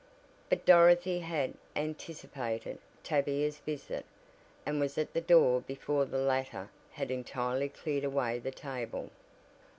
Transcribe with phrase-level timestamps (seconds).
[0.49, 4.03] But Dorothy had "anticipated" Tavia's visit
[4.65, 9.11] and was at the door before the latter had entirely cleared away the table.